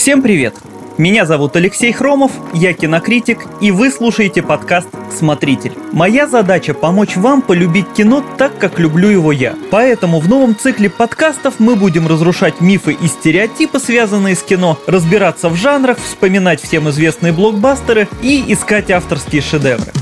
[0.00, 0.54] Всем привет!
[0.96, 5.74] Меня зовут Алексей Хромов, я кинокритик, и вы слушаете подкаст «Смотритель».
[5.92, 9.54] Моя задача– помочь вам полюбить кино так, как люблю его я.
[9.70, 15.50] Поэтому в новом цикле подкастов мы будем разрушать мифы и стереотипы, связанные с кино, разбираться
[15.50, 19.92] в жанрах, вспоминать всем известные блокбастеры и искать авторские шедевры.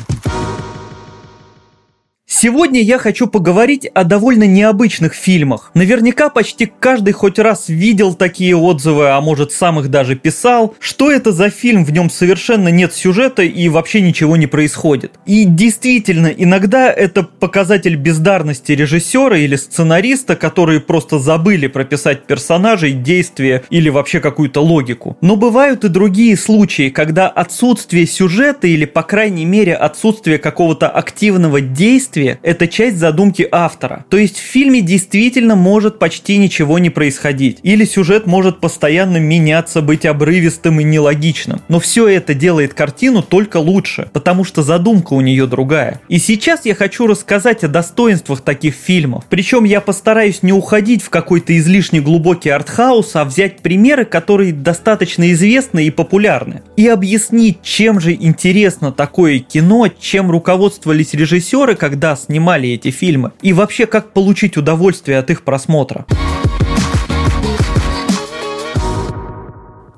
[2.30, 5.70] Сегодня я хочу поговорить о довольно необычных фильмах.
[5.72, 10.74] Наверняка почти каждый хоть раз видел такие отзывы, а может сам их даже писал.
[10.78, 15.12] Что это за фильм, в нем совершенно нет сюжета и вообще ничего не происходит.
[15.24, 23.64] И действительно, иногда это показатель бездарности режиссера или сценариста, которые просто забыли прописать персонажей, действия
[23.70, 25.16] или вообще какую-то логику.
[25.22, 31.62] Но бывают и другие случаи, когда отсутствие сюжета или по крайней мере отсутствие какого-то активного
[31.62, 34.04] действия– это часть задумки автора.
[34.08, 37.58] То есть в фильме действительно может почти ничего не происходить.
[37.62, 41.60] Или сюжет может постоянно меняться, быть обрывистым и нелогичным.
[41.68, 46.00] Но все это делает картину только лучше, потому что задумка у нее другая.
[46.08, 49.24] И сейчас я хочу рассказать о достоинствах таких фильмов.
[49.28, 55.30] Причем я постараюсь не уходить в какой-то излишне глубокий артхаус, а взять примеры, которые достаточно
[55.32, 56.62] известны и популярны.
[56.76, 63.52] И объяснить, чем же интересно такое кино, чем руководствовались режиссеры, когда снимали эти фильмы и
[63.52, 66.06] вообще как получить удовольствие от их просмотра.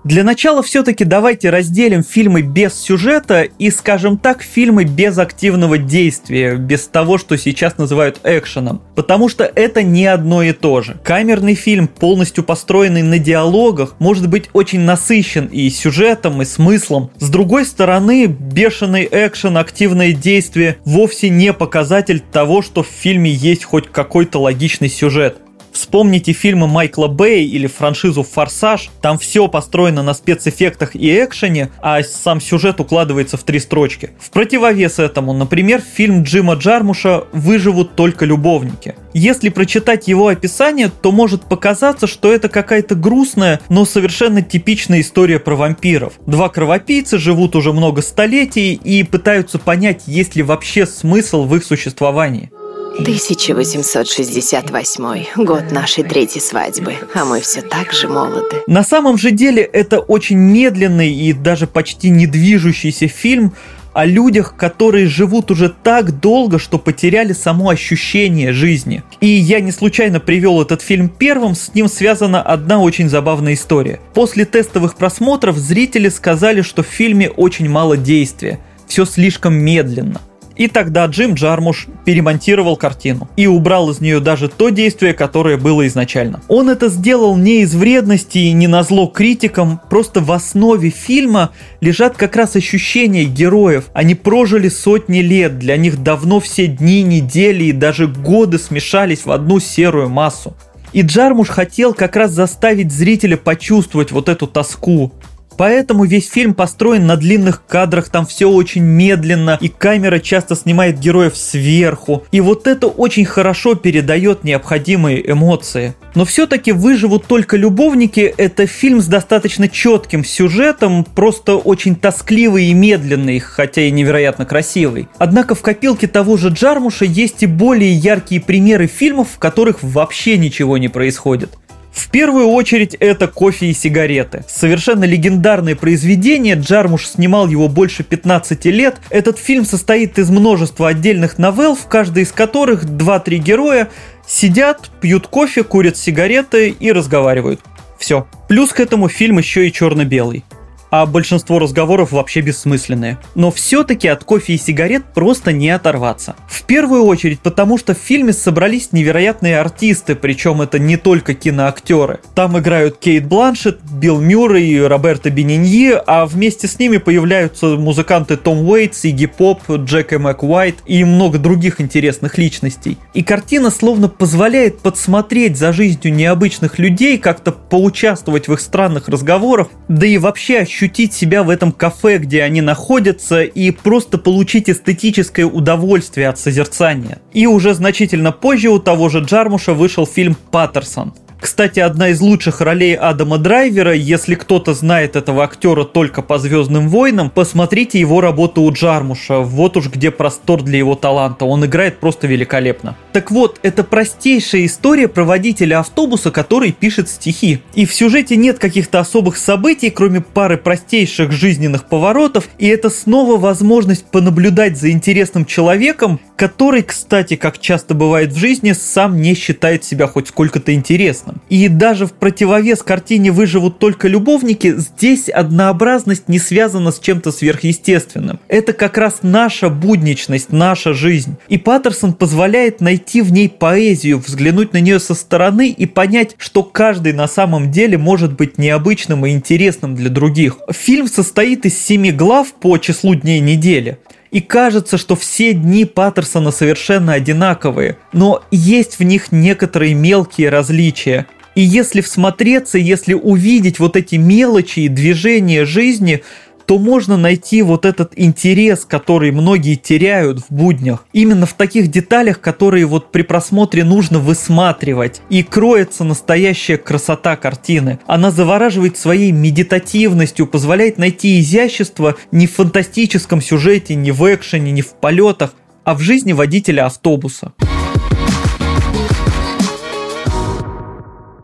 [0.02, 6.56] Для начала все-таки давайте разделим фильмы без сюжета и, скажем так, фильмы без активного действия,
[6.56, 8.80] без того, что сейчас называют экшеном.
[8.94, 10.96] Потому что это не одно и то же.
[11.04, 17.10] Камерный фильм, полностью построенный на диалогах, может быть очень насыщен и сюжетом, и смыслом.
[17.18, 23.64] С другой стороны, бешеный экшен, активное действие вовсе не показатель того, что в фильме есть
[23.64, 25.36] хоть какой-то логичный сюжет.
[25.72, 32.02] Вспомните фильмы Майкла Бэй или франшизу «Форсаж», там все построено на спецэффектах и экшене, а
[32.02, 34.10] сам сюжет укладывается в три строчки.
[34.18, 38.94] В противовес этому, например, фильм Джима Джармуша «Выживут только любовники».
[39.12, 45.38] Если прочитать его описание, то может показаться, что это какая-то грустная, но совершенно типичная история
[45.38, 46.14] про вампиров.
[46.26, 51.64] Два кровопийца живут уже много столетий и пытаются понять, есть ли вообще смысл в их
[51.64, 52.50] существовании.
[52.98, 58.62] 1868 год нашей третьей свадьбы, а мы все так же молоды.
[58.66, 63.54] На самом же деле это очень медленный и даже почти не движущийся фильм
[63.92, 69.02] о людях, которые живут уже так долго, что потеряли само ощущение жизни.
[69.20, 74.00] И я не случайно привел этот фильм первым, с ним связана одна очень забавная история.
[74.14, 80.20] После тестовых просмотров зрители сказали, что в фильме очень мало действия, все слишком медленно.
[80.60, 85.87] И тогда Джим Джармуш перемонтировал картину и убрал из нее даже то действие, которое было
[85.87, 86.43] изначально.
[86.48, 91.53] Он это сделал не из вредности и не на зло критикам, просто в основе фильма
[91.81, 93.87] лежат как раз ощущения героев.
[93.94, 99.31] Они прожили сотни лет, для них давно все дни, недели и даже годы смешались в
[99.31, 100.54] одну серую массу.
[100.93, 105.12] И Джармуш хотел как раз заставить зрителя почувствовать вот эту тоску,
[105.60, 110.98] Поэтому весь фильм построен на длинных кадрах, там все очень медленно, и камера часто снимает
[110.98, 112.25] героев сверху.
[112.32, 115.94] И вот это очень хорошо передает необходимые эмоции.
[116.15, 122.72] Но все-таки «Выживут только любовники»— это фильм с достаточно четким сюжетом, просто очень тоскливый и
[122.72, 125.09] медленный, хотя и невероятно красивый.
[125.19, 130.38] Однако в копилке того же Джармуша есть и более яркие примеры фильмов, в которых вообще
[130.38, 131.50] ничего не происходит.
[131.92, 134.44] В первую очередь это кофе и сигареты.
[134.48, 138.96] Совершенно легендарное произведение, Джармуш снимал его больше 15 лет.
[139.10, 143.88] Этот фильм состоит из множества отдельных новелл, в каждой из которых 2-3 героя
[144.26, 147.60] сидят, пьют кофе, курят сигареты и разговаривают.
[147.98, 148.26] Все.
[148.48, 150.44] Плюс к этому фильм еще и черно-белый
[150.90, 153.18] а большинство разговоров вообще бессмысленные.
[153.34, 156.36] Но все-таки от кофе и сигарет просто не оторваться.
[156.48, 162.20] В первую очередь потому, что в фильме собрались невероятные артисты, причем это не только киноактеры.
[162.34, 168.36] Там играют Кейт Бланшет, Билл Мюррей и Роберто Бениньи, а вместе с ними появляются музыканты
[168.36, 172.98] Том Уэйтс, Игги Поп, Джек и Мак Уайт и много других интересных личностей.
[173.14, 179.69] И картина словно позволяет подсмотреть за жизнью необычных людей, как-то поучаствовать в их странных разговорах,
[179.88, 184.71] да и вообще ощутить ощутить себя в этом кафе, где они находятся, и просто получить
[184.71, 187.19] эстетическое удовольствие от созерцания.
[187.35, 192.60] И уже значительно позже у того же Джармуша вышел фильм «Паттерсон», Кстати, одна из лучших
[192.60, 198.60] ролей Адама Драйвера, если кто-то знает этого актера только по «Звездным войнам», посмотрите его работу
[198.62, 199.38] у Джармуша.
[199.38, 201.46] Вот уж где простор для его таланта.
[201.46, 202.94] Он играет просто великолепно.
[203.12, 207.62] Так вот, это простейшая история про водителя автобуса, который пишет стихи.
[207.75, 213.38] И в сюжете нет каких-то особых событий, кроме пары простейших жизненных поворотов, и это снова
[213.38, 219.84] возможность понаблюдать за интересным человеком, который, кстати, как часто бывает в жизни, сам не считает
[219.84, 221.30] себя хоть сколько-то интересным.
[221.49, 228.41] И даже в противовес картине «Выживут только любовники» здесь однообразность не связана с чем-то сверхъестественным.
[228.49, 231.37] Это как раз наша будничность, наша жизнь.
[231.49, 236.62] И Паттерсон позволяет найти в ней поэзию, взглянуть на нее со стороны и понять, что
[236.62, 240.59] каждый на самом деле может быть необычным и интересным для других.
[240.71, 243.99] Фильм состоит из семи глав по числу дней недели.
[244.31, 251.27] И кажется, что все дни Паттерсона совершенно одинаковые, но есть в них некоторые мелкие различия.
[251.56, 256.23] И если всмотреться, если увидеть вот эти мелочи и движения жизни,
[256.70, 261.05] то можно найти вот этот интерес, который многие теряют в буднях.
[261.12, 265.20] Именно в таких деталях, которые вот при просмотре нужно высматривать.
[265.31, 267.99] И кроется настоящая красота картины.
[268.06, 274.82] Она завораживает своей медитативностью, позволяет найти изящество не в фантастическом сюжете, не в экшене, не
[274.82, 277.52] в полетах, а в жизни водителя автобуса.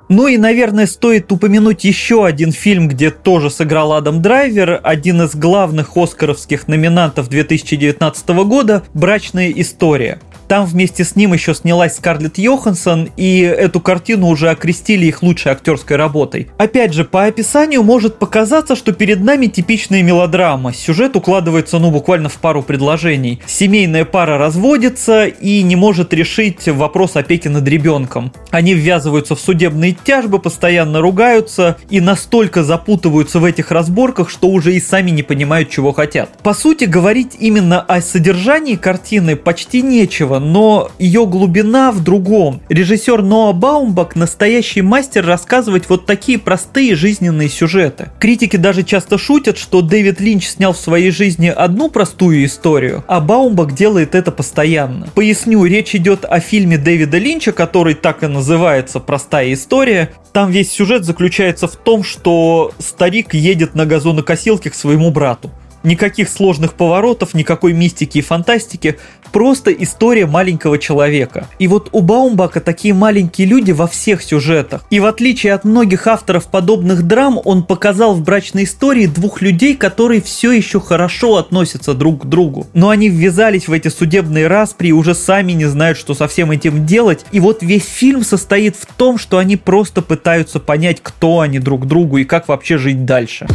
[0.08, 5.35] Ну и, наверное, стоит упомянуть еще один фильм, где тоже сыграл Адам Драйвер, один из
[5.35, 10.20] главных оскаровских номинантов 2019 года «Брачная история».
[10.48, 15.52] Там вместе с ним еще снялась Скарлетт Йоханссон, и эту картину уже окрестили их лучшей
[15.52, 16.48] актерской работой.
[16.58, 20.72] Опять же, по описанию может показаться, что перед нами типичная мелодрама.
[20.72, 23.40] Сюжет укладывается, ну, буквально в пару предложений.
[23.46, 28.32] Семейная пара разводится и не может решить вопрос опеки над ребенком.
[28.50, 34.75] Они ввязываются в судебные тяжбы, постоянно ругаются и настолько запутываются в этих разборках, что уже
[34.75, 36.31] и сами не понимают, чего хотят.
[36.42, 42.61] По сути, говорить именно о содержании картины почти нечего, но ее глубина в другом.
[42.69, 48.11] Режиссер Ноа Баумбак настоящий мастер рассказывать вот такие простые жизненные сюжеты.
[48.19, 53.21] Критики даже часто шутят, что Дэвид Линч снял в своей жизни одну простую историю, а
[53.21, 55.09] Баумбак делает это постоянно.
[55.15, 60.11] Поясню, речь идет о фильме Дэвида Линча, который так и называется «Простая история».
[60.33, 65.50] Там весь сюжет заключается в том, что старик едет на газонокосилке к своему брату.
[65.87, 68.99] Никаких сложных поворотов, никакой мистики и фантастики,
[69.31, 71.47] просто история маленького человека.
[71.61, 74.85] И вот у Баумбака такие маленькие люди во всех сюжетах.
[74.91, 79.77] И в отличие от многих авторов подобных драм, он показал в брачной истории двух людей,
[79.77, 82.67] которые все еще хорошо относятся друг к другу.
[82.75, 86.50] Но они ввязались в эти судебные распри и уже сами не знают, что со всем
[86.50, 87.25] этим делать.
[87.31, 91.87] И вот весь фильм состоит в том, что они просто пытаются понять, кто они друг
[91.87, 93.47] другу и как вообще жить дальше.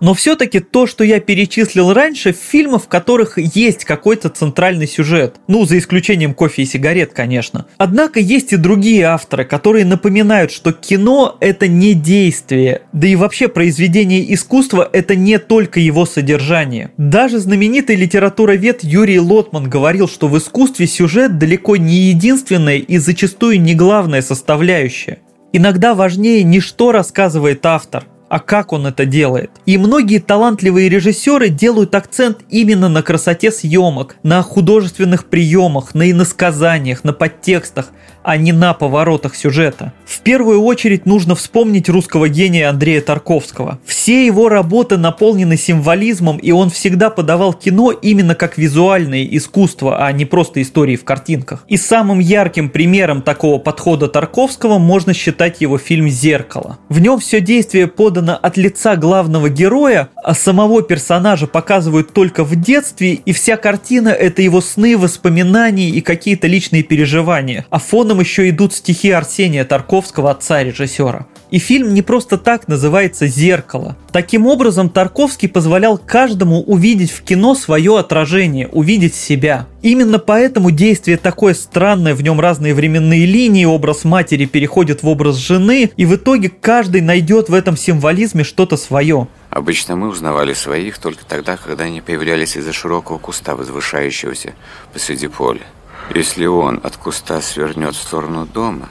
[0.00, 5.36] Но все-таки то, что я перечислил раньше, фильмы, в которых есть какой-то центральный сюжет.
[5.46, 7.66] Ну, за исключением кофе и сигарет, конечно.
[7.76, 12.82] Однако есть и другие авторы, которые напоминают, что кино– это не действие.
[12.92, 16.90] Да и вообще произведение искусства– это не только его содержание.
[16.96, 23.60] Даже знаменитый литературовед Юрий Лотман говорил, что в искусстве сюжет далеко не единственная и зачастую
[23.60, 25.18] не главная составляющая.
[25.52, 29.50] Иногда важнее не что рассказывает автор, а как он это делает.
[29.66, 37.02] И многие талантливые режиссеры делают акцент именно на красоте съемок, на художественных приемах, на иносказаниях,
[37.02, 37.90] на подтекстах,
[38.22, 39.92] а не на поворотах сюжета.
[40.04, 43.80] В первую очередь нужно вспомнить русского гения Андрея Тарковского.
[43.84, 50.12] Все его работы наполнены символизмом, и он всегда подавал кино именно как визуальное искусство, а
[50.12, 51.64] не просто истории в картинках.
[51.66, 56.78] И самым ярким примером такого подхода Тарковского можно считать его фильм «Зеркало».
[56.88, 62.56] В нем все действие подано от лица главного героя, а самого персонажа показывают только в
[62.56, 67.66] детстве, и вся картина– это его сны, воспоминания и какие-то личные переживания.
[67.70, 71.26] А фон фоном еще идут стихи Арсения Тарковского, отца режиссера.
[71.50, 73.96] И фильм не просто так называется «Зеркало».
[74.12, 79.66] Таким образом, Тарковский позволял каждому увидеть в кино свое отражение, увидеть себя.
[79.82, 85.36] Именно поэтому действие такое странное, в нем разные временные линии, образ матери переходит в образ
[85.36, 89.26] жены, и в итоге каждый найдет в этом символизме что-то свое.
[89.50, 94.54] Обычно мы узнавали своих только тогда, когда они появлялись из-за широкого куста, возвышающегося
[94.92, 95.66] посреди поля.
[96.14, 98.88] Если он от куста свернет в сторону дома,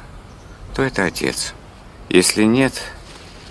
[0.75, 1.53] то это отец.
[2.09, 2.73] Если нет,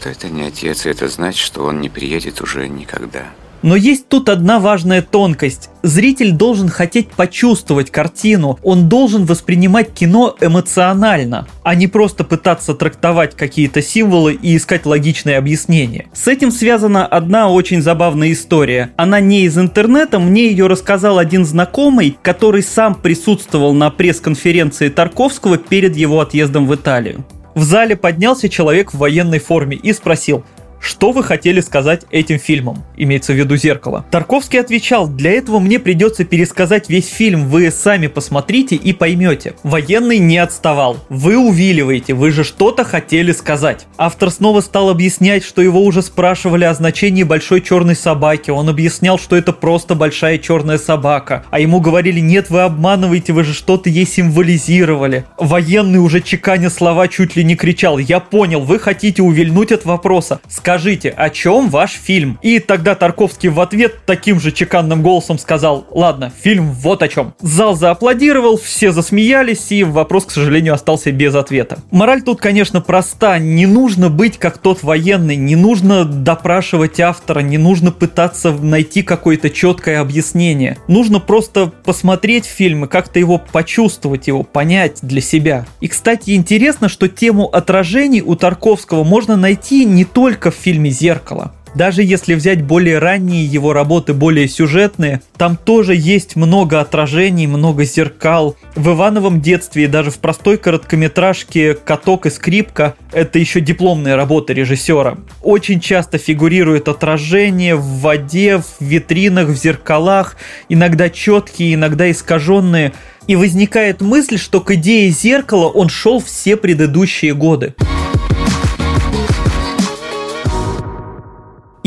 [0.03, 3.27] то это не отец, и это значит, что он не приедет уже никогда.
[3.63, 5.71] Но есть тут одна важная тонкость.
[5.83, 13.37] Зритель должен хотеть почувствовать картину, он должен воспринимать кино эмоционально, а не просто пытаться трактовать
[13.37, 16.07] какие-то символы и искать логичные объяснения.
[16.13, 18.91] С этим связана одна очень забавная история.
[18.97, 25.59] Она не из интернета, мне ее рассказал один знакомый, который сам присутствовал на пресс-конференции Тарковского
[25.59, 27.25] перед его отъездом в Италию.
[27.59, 30.45] В зале поднялся человек в военной форме и спросил,
[30.81, 32.85] что вы хотели сказать этим фильмом?
[32.97, 34.05] Имеется в виду зеркало.
[34.11, 39.55] Тарковский отвечал, для этого мне придется пересказать весь фильм, вы сами посмотрите и поймете.
[39.63, 40.99] Военный не отставал.
[41.09, 43.87] Вы увиливаете, вы же что-то хотели сказать.
[43.97, 48.51] Автор снова стал объяснять, что его уже спрашивали о значении большой черной собаки.
[48.51, 51.45] Он объяснял, что это просто большая черная собака.
[51.51, 55.25] А ему говорили, нет, вы обманываете, вы же что-то ей символизировали.
[55.39, 60.41] Военный уже чеканя слова чуть ли не кричал, я понял, вы хотите увильнуть от вопроса
[60.69, 62.39] о чем ваш фильм?
[62.43, 67.35] И тогда Тарковский в ответ таким же чеканным голосом сказал, ладно, фильм вот о чем.
[67.41, 71.79] Зал зааплодировал, все засмеялись, и вопрос, к сожалению, остался без ответа.
[71.91, 73.39] Мораль тут, конечно, проста.
[73.39, 79.51] Не нужно быть как тот военный, не нужно допрашивать автора, не нужно пытаться найти какое-то
[79.51, 80.79] четкое объяснение.
[80.87, 85.67] Нужно просто посмотреть фильм и как-то его почувствовать, его понять для себя.
[85.81, 91.55] И, кстати, интересно, что тему отражений у Тарковского можно найти не только в фильме «Зеркало».
[91.75, 97.85] Даже если взять более ранние его работы, более сюжетные, там тоже есть много отражений, много
[97.85, 98.57] зеркал.
[98.75, 104.53] В Ивановом детстве и даже в простой короткометражке «Каток и скрипка» это еще дипломная работа
[104.53, 105.19] режиссера.
[105.43, 110.37] Очень часто фигурирует отражение в воде, в витринах, в зеркалах,
[110.69, 112.93] иногда четкие, иногда искаженные.
[113.27, 117.75] И возникает мысль, что к идее зеркала он шел все предыдущие годы.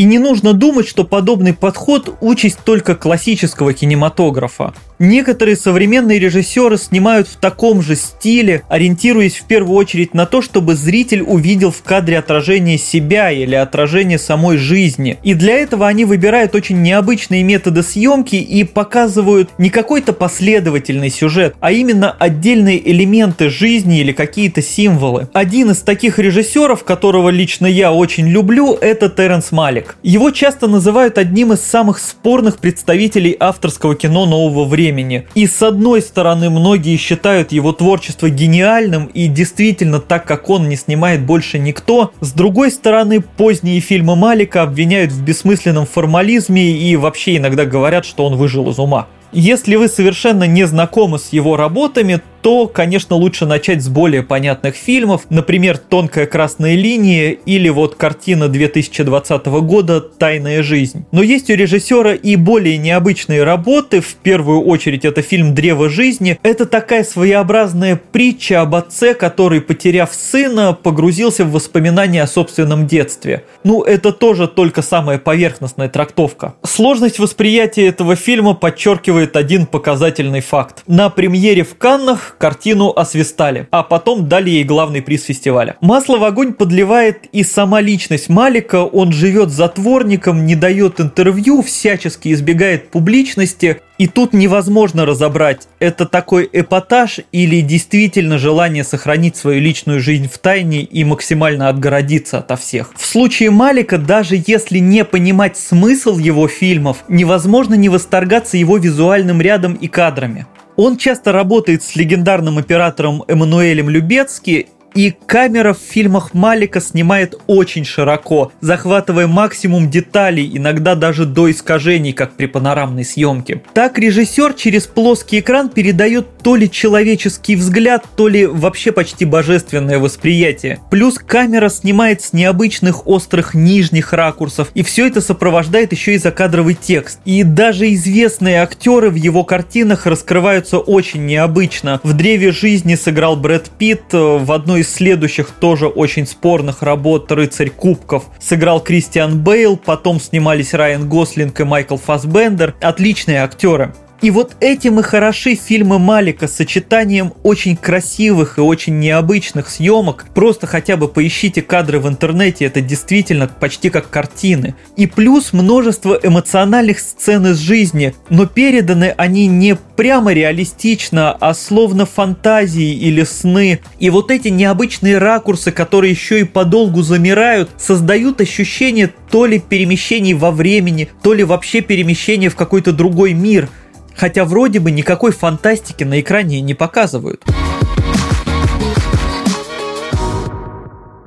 [0.01, 4.73] И не нужно думать, что подобный подход– участь только классического кинематографа.
[5.03, 10.75] Некоторые современные режиссеры снимают в таком же стиле, ориентируясь в первую очередь на то, чтобы
[10.75, 15.17] зритель увидел в кадре отражение себя или отражение самой жизни.
[15.23, 21.55] И для этого они выбирают очень необычные методы съемки и показывают не какой-то последовательный сюжет,
[21.59, 25.27] а именно отдельные элементы жизни или какие-то символы.
[25.33, 29.95] Один из таких режиссеров, которого лично я очень люблю, это Теренс Малик.
[30.03, 35.25] Его часто называют одним из самых спорных представителей авторского кино нового времени времени.
[35.35, 40.75] И с одной стороны, многие считают его творчество гениальным, и действительно, так как он не
[40.75, 47.37] снимает больше никто, с другой стороны, поздние фильмы Малика обвиняют в бессмысленном формализме и вообще
[47.37, 49.07] иногда говорят, что он выжил из ума.
[49.33, 54.75] Если вы совершенно не знакомы с его работами, то, конечно, лучше начать с более понятных
[54.75, 61.05] фильмов, например, «Тонкая красная линия» или вот картина 2020 года «Тайная жизнь».
[61.11, 66.39] Но есть у режиссера и более необычные работы, в первую очередь это фильм «Древо жизни».
[66.43, 73.43] Это такая своеобразная притча об отце, который, потеряв сына, погрузился в воспоминания о собственном детстве.
[73.63, 76.55] Ну, это тоже только самая поверхностная трактовка.
[76.63, 80.83] Сложность восприятия этого фильма подчеркивает один показательный факт.
[80.87, 85.75] На премьере в Каннах картину освистали, а потом дали ей главный приз фестиваля.
[85.81, 92.31] Масло в огонь подливает и сама личность Малика, он живет затворником, не дает интервью, всячески
[92.33, 99.99] избегает публичности, и тут невозможно разобрать, это такой эпатаж или действительно желание сохранить свою личную
[99.99, 102.93] жизнь в тайне и максимально отгородиться ото всех.
[102.95, 109.39] В случае Малика, даже если не понимать смысл его фильмов, невозможно не восторгаться его визуальным
[109.39, 110.47] рядом и кадрами.
[110.75, 117.85] Он часто работает с легендарным оператором Эммануэлем Любецки, и камера в фильмах Малика снимает очень
[117.85, 123.61] широко, захватывая максимум деталей, иногда даже до искажений, как при панорамной съемке.
[123.73, 129.99] Так режиссер через плоский экран передает то ли человеческий взгляд, то ли вообще почти божественное
[129.99, 130.79] восприятие.
[130.89, 136.75] Плюс камера снимает с необычных острых нижних ракурсов, и все это сопровождает еще и закадровый
[136.75, 137.19] текст.
[137.25, 141.99] И даже известные актеры в его картинах раскрываются очень необычно.
[142.03, 147.69] В «Древе жизни» сыграл Брэд Питт, в одной из следующих тоже очень спорных работ «Рыцарь
[147.69, 152.75] кубков» сыграл Кристиан Бейл, потом снимались Райан Гослинг и Майкл Фасбендер.
[152.81, 153.93] Отличные актеры.
[154.21, 160.27] И вот этим и хороши фильмы Малика с сочетанием очень красивых и очень необычных съемок.
[160.35, 164.75] Просто хотя бы поищите кадры в интернете, это действительно почти как картины.
[164.95, 172.05] И плюс множество эмоциональных сцен из жизни, но переданы они не прямо реалистично, а словно
[172.05, 173.79] фантазии или сны.
[173.97, 180.33] И вот эти необычные ракурсы, которые еще и подолгу замирают, создают ощущение то ли перемещений
[180.33, 183.67] во времени, то ли вообще перемещения в какой-то другой мир.
[184.15, 187.43] Хотя вроде бы никакой фантастики на экране не показывают.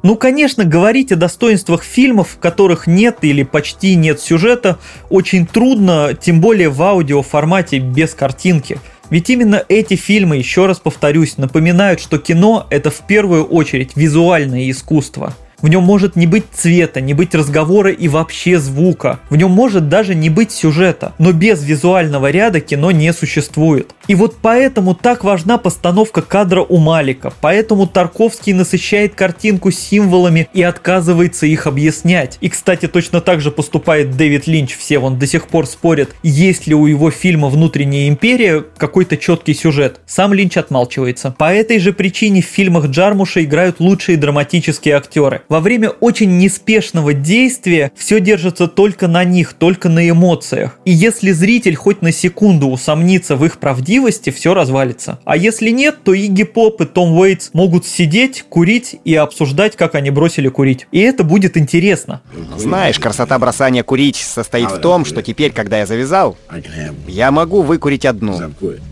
[0.03, 6.13] Ну, конечно, говорить о достоинствах фильмов, в которых нет или почти нет сюжета, очень трудно,
[6.13, 8.79] тем более в аудиоформате без картинки.
[9.09, 14.71] Ведь именно эти фильмы, еще раз повторюсь, напоминают, что кино– это в первую очередь визуальное
[14.71, 19.21] искусство– в нем может не быть цвета, не быть разговора и вообще звука.
[19.31, 21.13] В нем может даже не быть сюжета.
[21.19, 23.95] Но без визуального ряда кино не существует.
[24.07, 27.33] И вот поэтому так важна постановка кадра у Малика.
[27.41, 32.37] Поэтому Тарковский насыщает картинку символами и отказывается их объяснять.
[32.41, 34.77] И, кстати, точно так же поступает Дэвид Линч.
[34.77, 39.55] Все вон до сих пор спорят, есть ли у его фильма «Внутренняя империя» какой-то четкий
[39.55, 40.01] сюжет.
[40.07, 41.35] Сам Линч отмалчивается.
[41.39, 45.43] По этой же причине в фильмах Джармуша играют лучшие драматические актеры.
[45.49, 50.79] Во время очень неспешного действия все держится только на них, только на эмоциях.
[50.85, 53.94] И если зритель хоть на секунду усомнится в их правдивости,
[54.31, 55.19] все развалится.
[55.25, 59.95] А если нет, то Игги Поп и Том Уэйтс могут сидеть, курить и обсуждать, как
[59.95, 60.87] они бросили курить.
[60.93, 62.21] И это будет интересно.
[62.57, 66.37] Знаешь, красота бросания курить состоит в том, что теперь, когда я завязал,
[67.07, 68.39] я могу выкурить одну,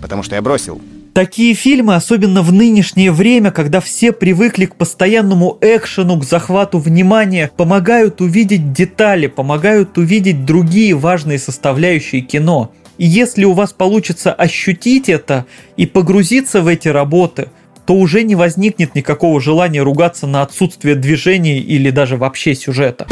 [0.00, 0.80] потому что я бросил.
[1.14, 7.50] Такие фильмы, особенно в нынешнее время, когда все привыкли к постоянному экшену, к захвату внимания,
[7.54, 12.72] помогают увидеть детали, помогают увидеть другие важные составляющие кино.
[12.98, 15.46] И если у вас получится ощутить это
[15.76, 17.48] и погрузиться в эти работы,
[17.86, 23.06] то уже не возникнет никакого желания ругаться на отсутствие движения или даже вообще сюжета.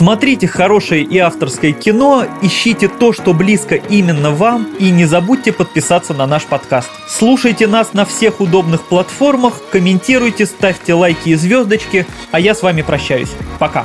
[0.00, 6.14] Смотрите хорошее и авторское кино, ищите то, что близко именно вам, и не забудьте подписаться
[6.14, 6.88] на наш подкаст.
[7.06, 12.80] Слушайте нас на всех удобных платформах, комментируйте, ставьте лайки и звездочки, а я с вами
[12.80, 13.32] прощаюсь.
[13.58, 13.84] Пока.